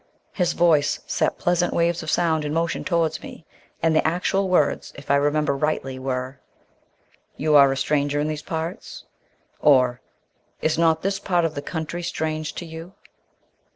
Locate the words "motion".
2.55-2.83